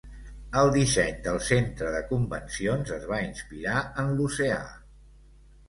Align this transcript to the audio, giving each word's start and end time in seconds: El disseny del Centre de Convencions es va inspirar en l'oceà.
El 0.61 0.69
disseny 0.75 1.11
del 1.27 1.37
Centre 1.49 1.91
de 1.97 1.99
Convencions 2.13 2.95
es 2.97 3.07
va 3.13 3.21
inspirar 3.29 3.79
en 4.05 4.13
l'oceà. 4.17 4.61